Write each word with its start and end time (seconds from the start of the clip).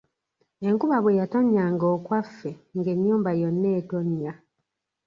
Enkuba 0.67 0.97
bwe 1.03 1.17
yatonnyanga 1.19 1.85
okwaffe 1.95 2.51
ng’ennyumba 2.75 3.31
yonna 3.41 3.69
etonnya. 3.79 4.33